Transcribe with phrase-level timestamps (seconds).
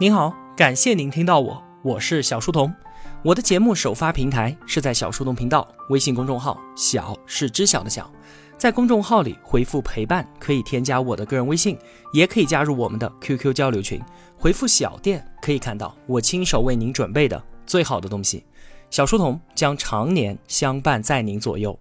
[0.00, 2.74] 您好，感谢您听到我，我是小书童。
[3.22, 8.10] 我的节目首发平台是在小书童频道微信公众号，小是知晓的小，
[8.58, 11.78] 在公众号里回复陪伴，可以添加我的个人微信，
[12.12, 14.02] 也可以加入我们的 QQ 交流群。
[14.36, 18.44] 回复小店可以看到我亲手为您准备的最好的东西。
[18.90, 21.78] 小书童将常年相伴在您左右。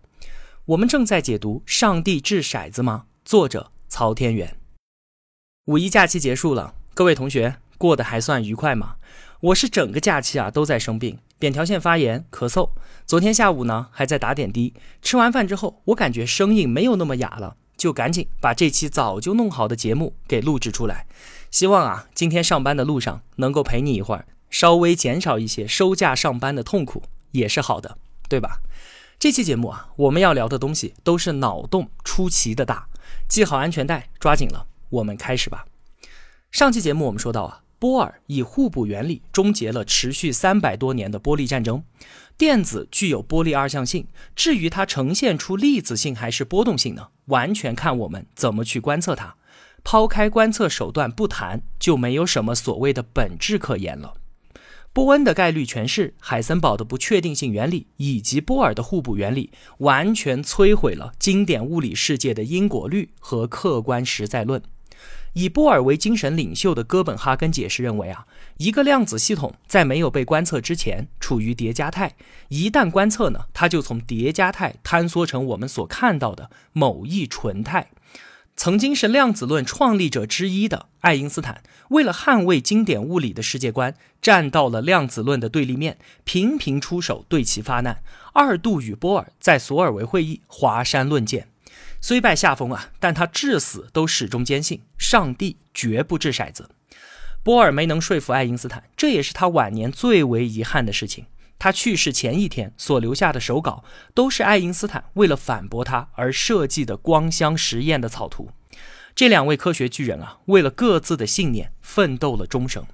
[0.65, 4.55] 我们正在解读《上帝掷骰子吗》，作者曹天元。
[5.65, 7.55] 五一假期结束了，各位同学。
[7.83, 8.95] 过得还算愉快吗？
[9.41, 12.69] 我是整个假期啊都在生病，扁桃腺发炎、咳嗽。
[13.05, 14.73] 昨天下午呢还在打点滴。
[15.01, 21.05] 吃完饭之后，我感觉声音没有那么哑了，就赶紧把这期早就弄好的节目给录制出来。
[21.51, 27.97] 希望啊今天上班的路上能够陪你一会儿，稍微减少一些收假上班的痛苦也是好的，
[28.29, 28.61] 对吧？
[29.19, 32.87] 这期节目啊我们要聊的东西都是脑洞出奇的大，
[33.27, 35.65] 系好安全带，抓紧了，我们开始吧。
[36.49, 37.62] 上期节目我们说到啊。
[37.83, 41.83] 波尔以互补原理终结了持续三百多年的波粒战争。
[42.37, 44.07] 电子具有波粒二象性，
[44.37, 47.09] 至于它呈现出粒子性还是波动性呢？
[47.25, 49.35] 完全看我们怎么去观测它。
[49.83, 54.13] 抛开观测手段不谈，就没有什么所谓的本质可言了。
[54.93, 64.63] 波恩的概率诠释、海森堡的不确定性原理以及波尔的互补原理，完全摧毁了经典物理世界的因果律和客观实在论。
[65.33, 68.25] 以波尔为精神领袖的哥本哈根解释认为啊，
[68.57, 72.15] 一个量子系统在没有被观测之前处于叠加态，
[72.49, 77.89] 一旦观测呢，它就从叠加态坍缩成我们所看到的某一纯态。
[78.55, 91.47] 曾经是量子论创立者之一的爱因斯坦，为了捍卫经典物理的世界观，站到了量子论的对立面，频频出手对其发难，二度与波尔在索尔维会议华山论剑。
[92.03, 96.69] 虽败下风啊，但他至死都始终坚信上帝绝不掷骰子。
[97.43, 101.27] 波尔没能说服爱因斯坦，这也是他晚年最为遗憾的事情。
[101.57, 108.51] 他去世前一天所留下的手稿，都是爱因斯坦为了反驳他而设计的光箱实验的草图。
[109.15, 112.85] 这两位科学巨人啊，为了各自的信念奋斗了终生。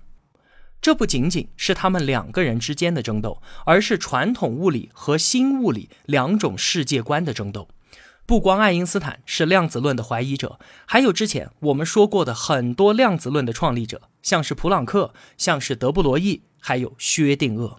[0.79, 7.67] 这不仅仅是他们两个人之间的争斗，而是传统物理和新物理两种世界观的争斗。
[8.29, 17.77] 不光爱因斯坦是量子论的怀疑者，还有之前我们说过的很多量子论的创立者，像是普朗克，像是德布罗意，还有薛定谔。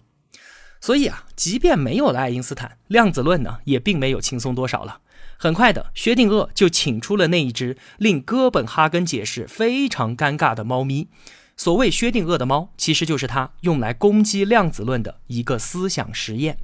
[0.81, 4.99] 所以啊，即便没有了爱因斯坦，量子论呢也并没有轻松多少了。
[5.37, 11.07] 很快的，薛定谔就请出了那一只令哥本哈根解释非常尴尬的猫咪。
[11.55, 16.57] 所谓薛定谔的猫，其实就是他用来攻击量子论的一个思想实验。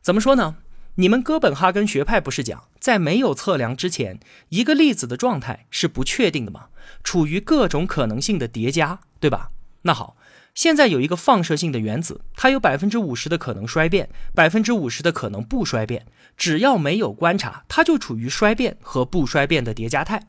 [0.00, 0.56] 怎么说呢？
[0.96, 6.66] 你们哥本哈根学派不是讲，在没有测量之前，一个粒子的状态是不确定的吗？
[7.02, 9.50] 处于各种可能性的叠加，对吧？
[9.82, 10.16] 那好，
[10.54, 16.06] 现在有一个放射性的原子，它有百分之五十的可能衰变，百分之五十的可能不衰变。
[16.36, 20.28] 只要没有观察，它就处于衰变和不衰变的叠加态。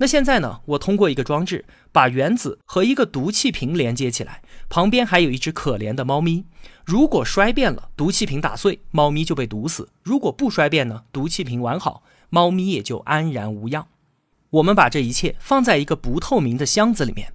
[0.00, 0.60] 那现在呢？
[0.64, 6.44] 我通过一个装置把原子和一个毒气瓶连接起来，旁边还有一只可怜的猫咪。
[6.84, 11.02] 如果衰变了，毒气瓶打碎，猫咪就被毒死；如果不衰变呢？
[11.10, 13.88] 毒气瓶完好，猫咪也就安然无恙。
[14.50, 17.32] 我们把这一切放在一个不透明的箱子里面，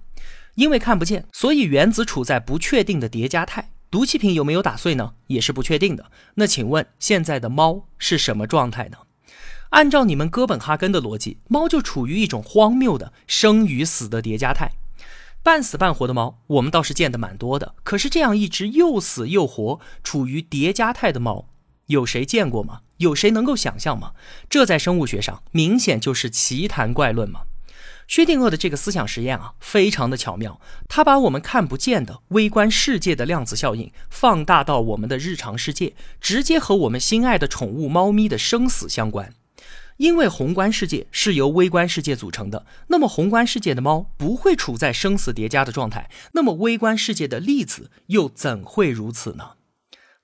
[0.54, 3.70] 因为看不见，所以原子处在不确定的叠加态。
[3.90, 5.12] 毒气瓶有没有打碎呢？
[5.26, 6.10] 也是不确定的。
[6.36, 8.96] 那请问现在的猫是什么状态呢？
[9.74, 14.70] 按照你们哥本哈根的逻辑，猫就处于一种荒谬的生与死的叠加态，
[15.42, 17.74] 半死半活的猫，我们倒是见得蛮多的。
[17.82, 21.48] 可是这样一只又死又活、处于叠加态的猫，
[21.86, 22.82] 有谁见过吗？
[22.98, 24.12] 有谁能够想象吗？
[24.48, 27.40] 这在生物学上明显就是奇谈怪论嘛。
[28.06, 39.34] 薛定谔的这个思想实验啊，非常的巧妙，他把我们看不见的微观世界的量子效应放大到我们的日常世界，直接和我们心爱的宠物猫咪的生死相关。
[39.98, 49.52] 因为宏观世界是由微观世界组成的，那么宏观世界的猫不会处在生死叠加的状态，那么微观世界的粒子又怎会如此呢？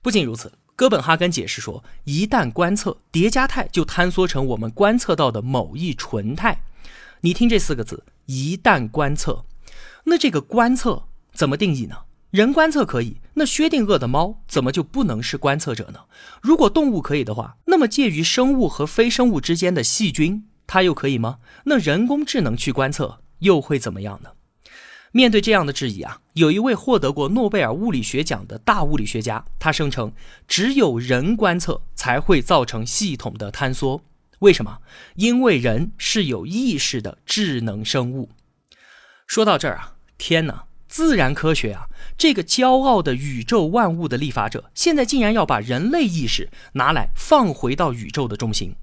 [0.01, 6.63] 不仅如此，哥本哈根解释说，一旦观测叠加态，就坍缩成我们观测到的某一纯态。
[7.21, 9.45] 你听这四个字，一旦观测，
[10.05, 11.03] 那这个观测
[11.33, 11.97] 怎么定义呢？
[12.31, 16.05] 人观测可以，那薛定谔的猫怎么就不能是观测者呢？
[16.41, 21.39] 如果动物可以的话，那么介于生物和非生物之间的细菌，它又可以吗？
[21.65, 24.29] 那人工智能去观测又会怎么样呢？
[25.11, 30.13] 面对这样的质疑啊，有一位获得过诺贝尔物理学奖的大物理学家，他声称，
[30.47, 34.01] 只有人观测才会造成系统的坍缩。
[34.39, 34.77] 为什么？
[35.15, 38.29] 因为人是有意识的智能生物。
[39.27, 40.63] 说到这儿啊，天哪！
[40.87, 41.87] 自然科学啊，
[42.21, 48.75] 这个骄傲的宇宙万物的立法者，现在竟然要把人类意识拿来放回到宇宙的中心。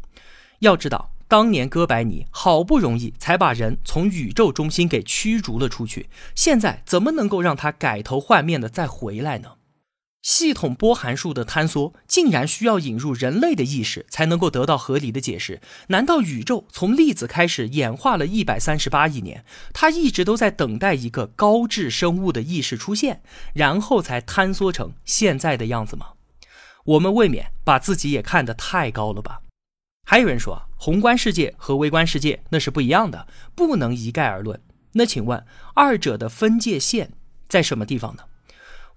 [0.58, 9.50] 要知道，当年哥白尼好不容易才把人从宇宙中心给驱逐了出去，现在怎么能够让他改头换面的再回来呢？
[10.28, 15.62] 系统波函数的坍缩竟然需要引入人类的意识才能够得到合理的解释？
[15.86, 19.42] 难道宇宙从粒子开始演化了一百三十八亿年，
[19.72, 23.22] 它一直都在等待一个高智生物的意识出现，
[23.54, 26.08] 然后才坍缩成现在的样子吗？
[26.84, 29.40] 我们未免把自己也看得太高了吧？
[30.06, 34.60] 还有人说，宏观世界和微观世界那是不一样的，不能一概而论。
[34.92, 35.42] 那请问，
[35.74, 37.12] 二者的分界线
[37.48, 38.24] 在什么地方呢？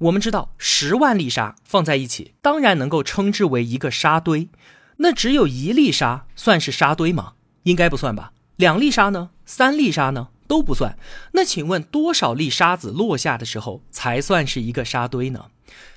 [0.02, 4.50] 我们知道，十万粒沙放在一起，当然能够称之为一个沙堆。
[4.98, 7.34] 那只有一粒沙算是沙堆吗？
[7.64, 8.34] 应该不算吧。
[8.56, 9.30] 两粒沙呢？
[9.46, 10.30] 三粒沙呢？
[10.48, 10.98] 都不算。
[11.34, 15.46] 那请问，多少粒沙子落下的时候才算是一个沙堆呢？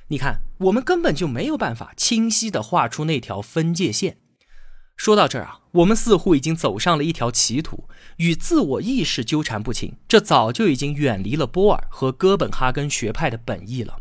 [0.08, 4.18] 你看，我们根本就没有办法清晰地画出那条分界线。
[4.98, 7.84] 说到这儿啊，我们似乎已经走上了一条歧途，
[8.18, 9.94] 与自我意识纠缠不清。
[10.06, 13.96] 这早就已经远离了波尔和哥本哈根学派的本意了。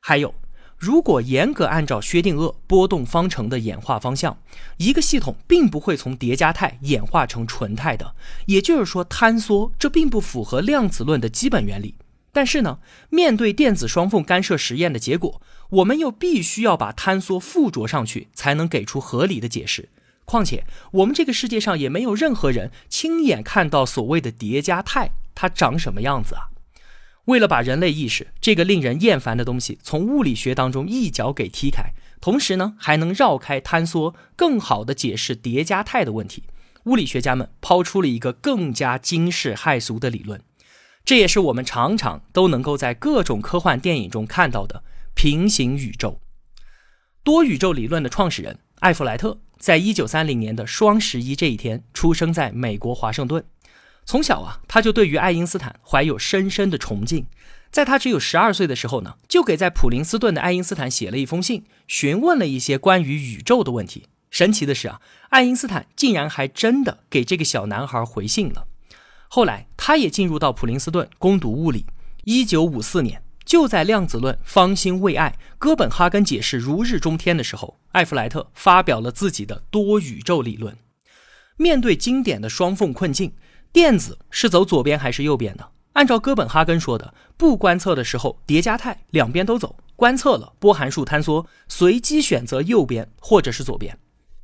[0.00, 0.34] 还有，
[0.76, 4.38] 如果严格按照薛定谔波动方程的演化方向，
[4.76, 8.14] 一个系统并不会从叠加态演化成纯态的。
[8.44, 11.94] 也就是说，坍缩这并不符合量子论的基本原理。
[12.30, 15.40] 但是呢，面对电子双缝干涉实验的结果，
[15.70, 19.88] 我们又必须要把坍缩附着上去，才能给出合理的解释。
[20.28, 26.52] 况且，我们这个世界上也没有任何人亲眼看到所谓的叠加态它长什么样子啊！
[27.24, 36.44] 为了把人类意识这个令人厌烦的东西从物理学当中一脚给踢开，同时呢还能绕开坍缩，更好的解释叠加态的问题，
[36.84, 40.42] 物理学家们抛出了一个更加惊世骇俗的理论，
[41.06, 44.84] 这也是我们常常都能够在各种科幻电影中看到的
[45.14, 46.20] 平行宇宙。
[47.24, 49.38] 多宇宙理论的创始人艾弗莱特。
[49.58, 53.44] 在一九三零年的双十一这一天，出生在美国华盛顿。
[54.04, 57.26] 从小啊，他就对于爱因斯坦怀有深深的崇敬。
[57.70, 64.04] 在他只有十二岁的时候呢，就给在普林斯顿的爱因斯坦写了一封信，询问了一些关于宇宙的问题。
[64.30, 68.66] 神奇的是啊，爱因斯坦竟然还真的给这个小男孩回信了。
[69.28, 71.84] 后来，他也进入到普林斯顿攻读物理。
[72.24, 73.22] 一九五四年。
[73.48, 80.76] 就在量子论方兴未艾、哥本哈根解释如日中天的时候，艾弗莱特发表了自己的多宇宙理论。
[81.56, 83.32] 面对经典的双缝困境，
[83.72, 85.68] 电子是走左边还是右边呢？
[85.94, 93.98] 按照哥本哈根说的，不观测的时候叠加态两边都走；观测了波函数坍缩，随机选择右边或者是左边。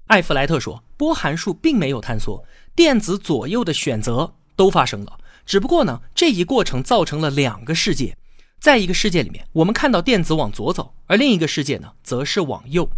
[0.07, 2.43] 艾弗莱特说，波函数并没有坍缩，
[2.75, 8.17] 电子左右的选择都发生了，只不过呢，这一过程造成了两个世界。
[8.65, 12.89] 在一个世界里面，我们看到电子往左走，而另一个世界呢，则是往右。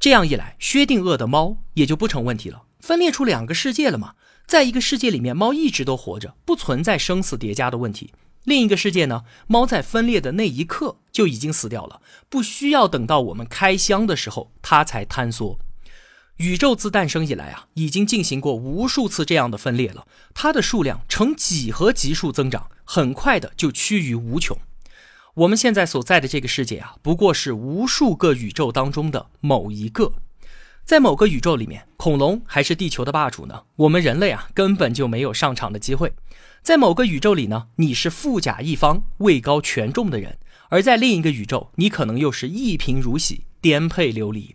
[0.00, 4.14] 这样一来，薛定谔的猫也就不成问题了，分裂出两个世界了嘛。
[4.46, 8.14] 在一个世界里面，猫一直都活着，不存在生死叠加的问题。
[8.44, 15.58] 另一个世界呢，猫在分裂的那一刻就已经死掉了，不需要等到我们开箱的时候，它才坍缩。
[16.38, 24.56] 宇宙自诞生以来啊，已经进行过无数次这样的分裂了，它的数量呈几何级数增长，很快的就趋于无穷。
[25.34, 30.12] 我们现在所在的这个世界啊，不过是无数个宇宙当中的某一个。
[30.84, 36.12] 在某个宇宙里面，恐龙还是地球的霸主呢，我们人类啊根本就没有上场的机会。
[36.62, 40.34] 在某个宇宙里呢，你是富甲一方、位高权重的人；
[40.68, 44.54] 而在另一个宇宙，你可能又是一贫如洗、颠沛流离。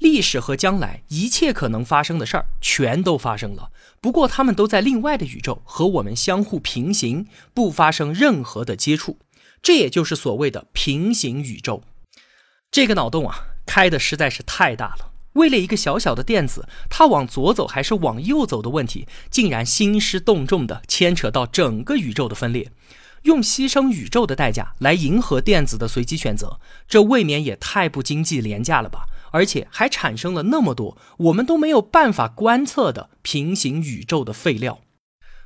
[0.00, 3.70] 历史和将来一切可能发生的事儿全都发生了，
[4.00, 9.18] 不过他们都在另外的宇宙和我们相互平行，不发生任何的接触。
[9.62, 11.82] 这也就是所谓的平行宇宙，
[12.70, 15.10] 这个脑洞啊开的实在是太大了。
[15.34, 22.72] 为了一个小小的电子，它往左走还是往右走的问题，竟然兴师动众的牵扯到整个宇宙的分裂，
[23.22, 29.06] 用牺牲宇宙的代价来迎合电子的随机选择，这未免也太不经济廉价了吧？
[29.30, 34.80] 而且还产生了那么多我们都没有办法观测的平行宇宙的废料。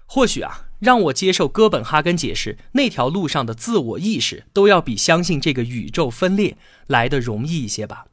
[0.07, 0.66] 或许啊。
[0.82, 6.56] 让我接受哥本哈根解释那条路上的自我意识，都要比相信这个宇宙分裂
[6.88, 8.06] 来的容易一些吧。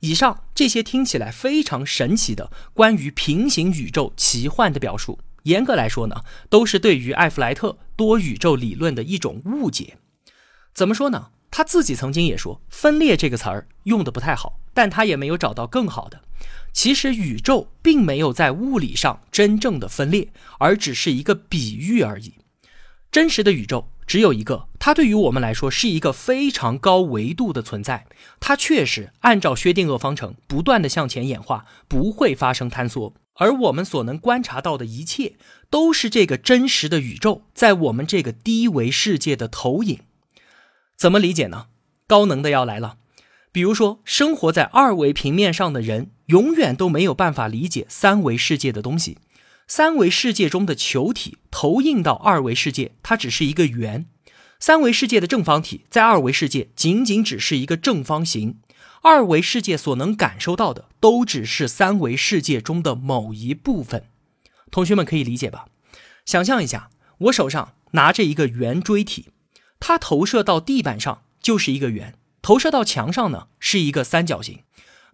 [0.00, 6.16] 以上这些听起来非常神奇的关于平行宇宙奇幻的表述，严格来说呢，
[6.50, 9.96] 都是对于艾弗莱特多宇宙理论的一种误解。
[10.74, 11.30] 怎么说呢？
[11.50, 16.20] 他自己曾经也说“分裂”这个词儿用的不太好，但他也没有找到更好的。
[16.72, 20.28] 其实宇宙并没有在物理上真正的分裂，
[20.58, 22.34] 而只是一个比喻而已。
[23.12, 28.06] 真实的宇宙只有一个，它对于我们来说是一个非常高维度的存在，
[28.40, 33.14] 它确实按照薛定谔方程不断的向前演化，不会发生坍缩。
[33.36, 35.34] 而我们所能观察到的一切，
[35.70, 40.00] 都是这个真实的宇宙在我们这个低维世界的投影。
[40.96, 41.66] 怎么理解呢？
[42.06, 42.96] 高能的要来了。
[43.54, 49.18] 比如说，生活在二维平面上的人，永远都没有办法理解三维世界的东西。
[49.68, 54.06] 三维世界中的球体投影到二维世界，它只是一个圆；
[54.58, 58.58] 三维世界的正方体在二维世界仅仅只是一个正方形。
[59.02, 64.06] 二维世界所能感受到的，都只是三维世界中的某一部分。
[64.72, 65.66] 同学们可以理解吧？
[66.24, 69.28] 想象一下，我手上拿着一个圆锥体，
[69.78, 74.60] 它投射到地板上就是一个圆，投射到墙上呢是一个三角形。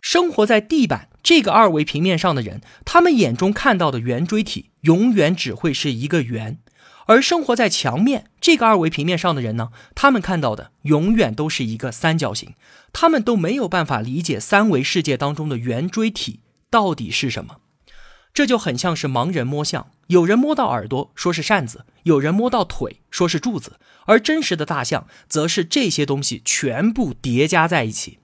[0.01, 6.59] 生活在地板这个二维平面上的人，他们眼中看到的圆锥体永远只会是一个圆。
[7.07, 12.55] 而生活在墙面这个二维平面上的人呢，他们看到的永远都是一个三角形，
[12.93, 17.59] 他们都没有办法理解三维世界当中的圆锥体到底是什么。
[18.33, 28.19] 这就很像是盲人摸象，有人摸到耳朵说是扇子，有人摸到腿说是柱子，而真实的大象则是这些东西全部叠加在一起。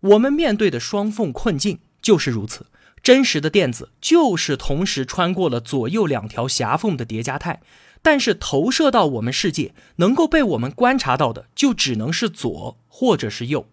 [0.00, 2.66] 我们面对的双缝困境就是如此，
[3.02, 7.60] 真实的电子就是同时穿过了左右两条狭缝的叠加态。
[8.04, 13.68] 但是投射到我们世界，能够被我们观察到的，就只能是左或者是右。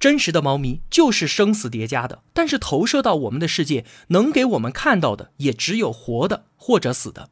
[0.00, 7.28] 真实的猫咪就是生死叠加的，但是投射到我们的世界，能给我们看到的也只有活的或者死的。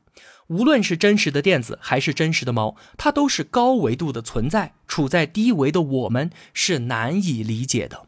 [0.48, 8.06] 无论是真实的电子还是真实的猫，它都是高维度的存在，处在低维的我们是难以理解的。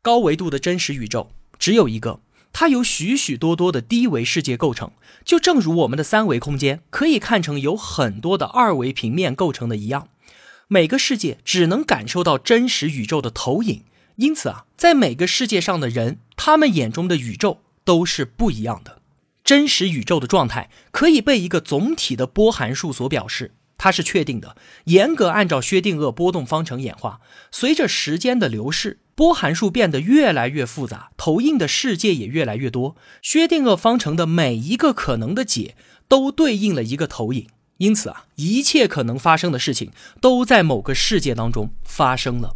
[0.00, 2.20] 高维度的真实宇宙只有一个。
[2.54, 4.92] 它由许许多多的低维世界构成，
[5.24, 10.08] 就正如我们的三维空间可以看成由很多的二维平面构成的一样。
[10.72, 13.84] 每个世界只能感受到真实宇宙的投影，
[14.16, 19.02] 因此啊，在每个世界上的人，他们眼中的宇宙都是不一样的。
[19.44, 23.52] 真实宇宙的状态可以被一个总体的波函数所表示。
[23.76, 27.20] 它是确定的，严格按照薛定谔波动方程演化。
[27.50, 32.96] 随着时间的流逝，波函数变得越来越复杂，投影的世界也越来越多。
[33.20, 35.76] 薛定谔方程的每一个可能的解
[36.08, 37.48] 都对应了一个投影，
[37.82, 42.54] 因此啊，一切可能发生的事情都在某个世界当中发生了。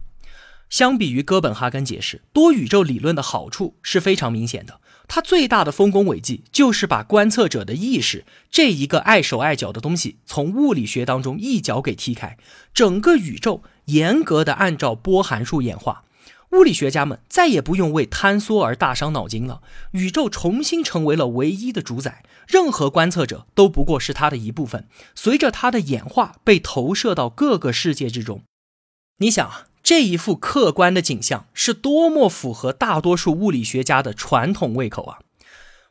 [0.70, 4.80] 相比于哥本哈根解释，多宇宙理论的好处是非常明显的。
[5.08, 12.36] 它最大的丰功伟绩就是把观测者的意识这一个碍手碍脚的东西从物理学当中一脚给踢开，
[12.72, 16.04] 整个宇宙严格的按照波函数演化，
[16.52, 19.62] 物理学家们再也不用为坍缩而大伤脑筋了，
[19.92, 28.42] 宇宙重新成为了唯一的主宰，任何观测者都不过是它的一部分，随着它的演化被投射到各个世界之中。
[29.18, 29.66] 你想啊。
[29.82, 35.20] 这一幅客观的景象是多么符合大多数物理学家的传统胃口啊！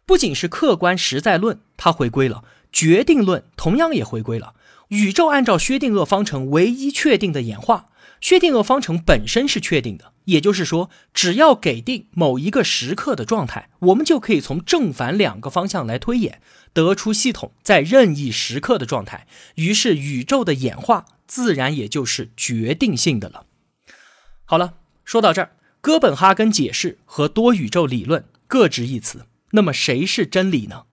[0.05, 2.43] 不仅是客观实在论，它回归了
[2.73, 4.55] 决定论，同样也回归了
[4.89, 7.85] 宇宙按照薛定谔方程唯一确定的演化。
[8.25, 16.41] 确定额方程本身是确定的，也就是说，只要给定某一个时刻的状态，我们就可以从正反两个方向来推演，
[16.73, 19.27] 得出系统在任意时刻的状态。
[19.57, 23.45] 于是，宇宙的演化自然也就是决定性的了。
[24.43, 29.27] 好了，说到这儿，哥本哈根解释和多宇宙理论各执一词。
[29.51, 30.85] 那么谁是真理呢？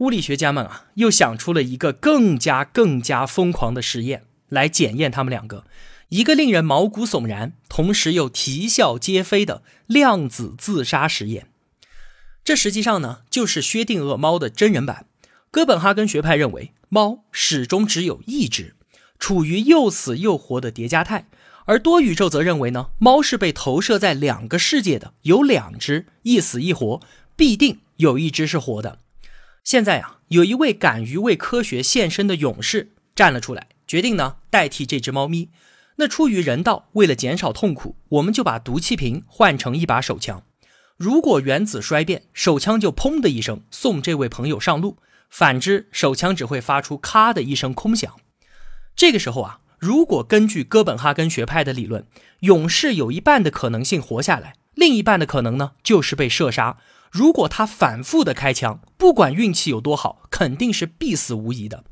[0.00, 5.64] 物理学家们啊，又想出了一个更加更加疯狂的实验来检验他们两个，
[6.10, 11.48] 一个令人毛骨悚然，同时又啼笑皆非的量子自杀实验。
[12.42, 15.06] 这实际上呢，就是薛定谔猫的真人版。
[15.52, 18.74] 哥本哈根学派认为，猫始终只有一只，
[19.20, 21.28] 处于又死又活的叠加态。
[21.66, 27.00] 而多宇宙则认为呢，猫是被投射在两个世界的，有两只，一死一活，
[27.36, 28.98] 必定有一只是活的。
[29.62, 35.50] 现在啊，有一位敢于为科学献身的勇士站了出来，决定呢代替这只猫咪。
[35.96, 40.42] 那出于人道，为了减少痛苦，我们就把毒气瓶换成一把手枪。
[40.96, 44.96] 如果原子衰变，手枪就砰的一声送这位朋友上路；
[45.30, 48.14] 反之，手枪只会发出咔的一声空响。
[48.94, 49.60] 这个时候啊。
[49.80, 52.06] 如果根据哥本哈根学派的理论，
[52.40, 56.76] 勇士有一半的可能性活下来，另一半的可能呢就是被射杀。
[57.10, 61.84] 如果他反复的开枪，不管运气有多好，肯定是必死无疑的。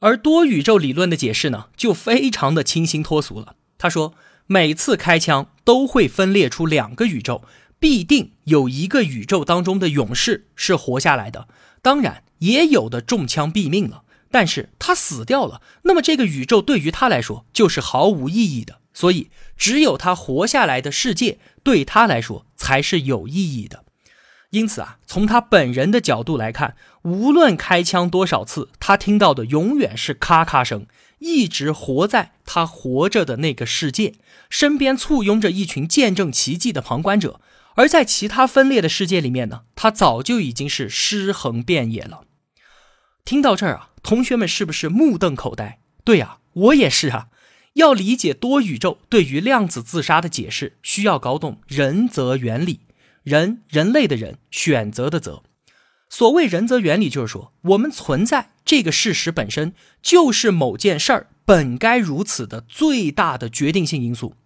[0.00, 3.56] 而多宇宙理论的解释呢，就非常的清新脱俗了。
[3.78, 4.14] 他说，
[4.46, 7.42] 每次开枪都会分裂出两个宇宙，
[7.78, 11.48] 必定有一个宇宙当中的勇士是活下来的。
[11.82, 14.02] 当然，也有的中枪毙命了。
[14.30, 18.80] 但是他死掉了，那么这个宇宙对于他来说就是毫无意义的。
[18.92, 23.84] 所以，只有他活下来的世界对他来说才是有意义的。
[24.56, 30.86] 因此啊，从他本人的角度来看，无论开枪多少次，他听到的永远是咔咔声。
[31.18, 34.14] 一直活在他活着的那个世界，
[34.48, 37.38] 身边簇拥着一群见证奇迹的旁观者。
[37.74, 42.22] 而在其他分裂的世界里面呢，他早就已经是尸横遍野了。
[43.26, 45.80] 听到这儿啊，同学们是不是目瞪口呆？
[46.02, 47.28] 对呀，我也是啊。
[47.74, 52.80] 要理解多宇宙对于量子自杀的解释，需要搞懂人则原理。
[53.26, 55.42] 人，人类的人，选择的择。
[56.08, 64.36] 所谓人则原理，就是说我们存在这个事实本身就是某件事儿本该如此的最大的决定性因素。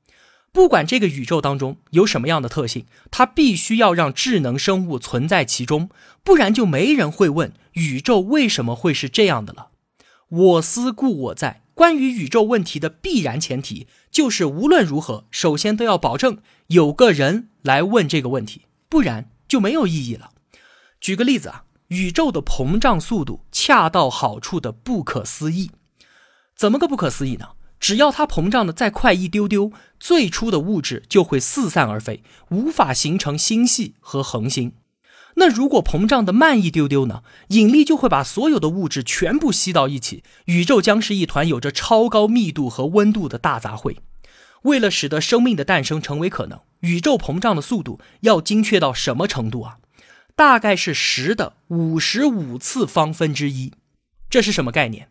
[0.50, 5.90] 不管这个宇宙当中有什么样的特性，它必须要让智能生物存在其中，
[6.25, 9.68] 不然就没人会问宇宙为什么会是这样的了。
[10.30, 11.60] 我思故我在。
[11.72, 20.32] 关于宇宙问题的必然前提，就是无论如何，首先都要保证有个人来问这个问题，不然就没有意义了。
[21.00, 25.70] 举个例子啊，宇宙的膨胀速度恰到好处的不可思议，
[26.54, 27.50] 怎么个不可思议呢？
[27.78, 34.75] 只要它膨胀的再快一丢丢，最初的物质就会四散而飞，无法形成星系和恒星。
[35.37, 37.23] 那如果膨胀的慢一丢丢呢？
[37.49, 43.97] 引力就会把所有的物质全部吸到一起，宇宙将是一团有着超高密度和温度的大杂烩。
[44.62, 49.78] 为了使得生命的诞生成为可能，宇宙膨胀的速度要精确到什么程度啊？
[50.34, 53.72] 大概是十的五十五次方分之一。
[54.28, 55.08] 这是什么概念？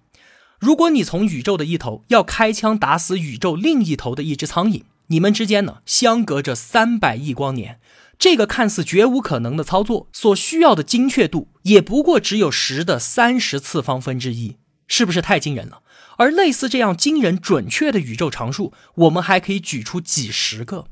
[0.59, 7.79] 如果你从宇宙的一头要开枪打死宇宙另一头的一只苍蝇，你们之间呢相隔着三百亿光年。
[8.17, 14.57] 这个看似绝无可能的操作，所需要的精确度也不过只有十的三十次方分之一，
[14.87, 15.81] 是不是太惊人了？
[16.17, 20.87] 而类似这样惊人准确的宇宙常数，我们还可以举出几十个。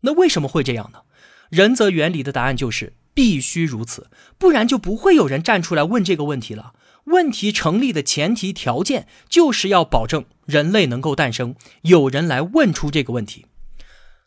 [0.00, 1.00] 那为什么会这样呢？
[1.48, 4.08] 人则原理的答案就是必须如此，
[4.38, 6.74] 不然就不会有人站出来问这个问题了。
[7.04, 13.46] 问题成立的前提条件，就是要保证人类能够诞生，有人来问出这个问题。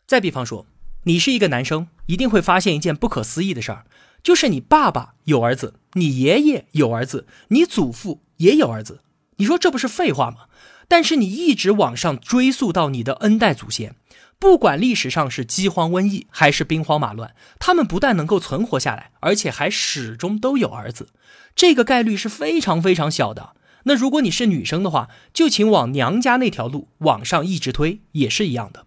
[0.06, 0.66] 再比方说。
[1.06, 3.84] 你是一个男生，一定会发现一件不可思议的事儿，
[4.22, 9.02] 就是你爸爸有儿子，你爷爷有儿子，你祖父也有儿子。
[9.36, 10.46] 你说这不是废话吗？
[10.88, 13.96] 但是你一直往上追溯到你的 N 代祖先，
[14.38, 21.08] 不管历史上是饥荒、瘟疫还是兵荒马乱，他们不但能够存活下来，而且还始终都有儿子。
[21.56, 23.54] 这个概率是非常非常小的。
[23.84, 28.86] 那如果你是女生的话，就请往娘家那条路往上一直推，也是一样的。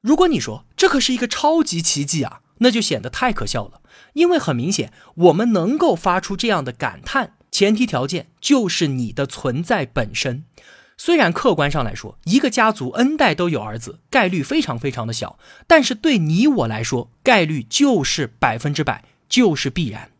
[0.00, 3.80] 如果你说这可是一个超级奇迹啊，那就显得太可笑了。
[4.12, 10.44] 因为很明显，我们能够发出这样的感叹，前提条件就是你的存在本身。
[10.98, 20.10] 虽然客观上来说，一个家族 N 代都有儿子，概率非常非常的小，但是对你我来说，概率就是百分之百，就是必然。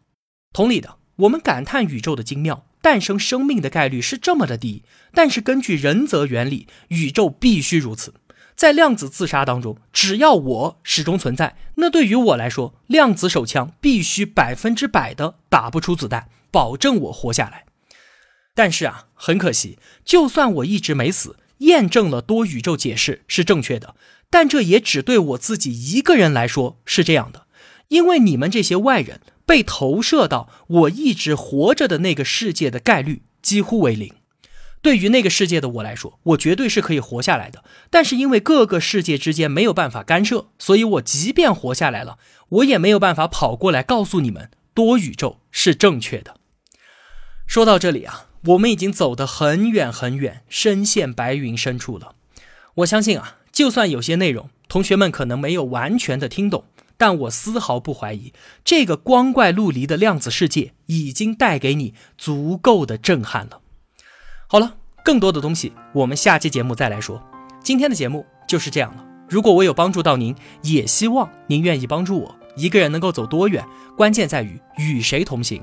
[0.53, 8.15] 同理的，我们感叹宇宙的精妙，诞生生命的概率是这么的低，但是根据人则原理，宇宙必须如此。
[8.55, 17.65] 在量子自杀当中，只要我始终存在，那对于我来说，量子手枪必须百分之百的打不出子弹，保证我活下来。
[18.57, 23.95] 但是啊，很可惜，就算我一直没死，验证了多宇宙解释是正确的，
[24.31, 27.47] 但这也只对我自己一个人来说是这样的，
[27.89, 34.15] 因为你们这些外人被投射到我一直活着的那个世界的概率几乎为零。
[34.81, 37.63] 对于那个世界的我来说，我绝对是可以活下来的。
[37.91, 46.37] 但是因为各个世界之间没有办法干涉，所以我即便活下来了，我也没有办法跑过来告诉你们多宇宙是正确的。
[47.47, 52.15] 说到这里啊，我们已经走得很远很远，深陷白云深处了。
[52.77, 56.65] 我相信啊，就算有些内容同学们可能没有完全的听懂，
[56.97, 58.33] 但我丝毫不怀疑，
[58.65, 63.61] 这个光怪陆离的量子世界已经带给你足够的震撼了。
[64.47, 67.21] 好了，更多的东西我们下期节目再来说。
[67.65, 69.05] 今天的节目就是这样了。
[69.29, 72.37] 如果我有帮助到您，也希望您愿意帮助我。
[72.57, 75.63] 一个人能够走多远，关键在于与谁同行。